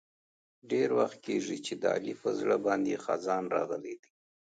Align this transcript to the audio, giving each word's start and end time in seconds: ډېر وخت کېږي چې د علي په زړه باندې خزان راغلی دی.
ډېر 0.71 0.89
وخت 0.99 1.17
کېږي 1.25 1.57
چې 1.65 1.73
د 1.81 1.83
علي 1.95 2.13
په 2.23 2.29
زړه 2.39 2.55
باندې 2.65 3.01
خزان 3.05 3.43
راغلی 3.55 3.95
دی. 4.01 4.11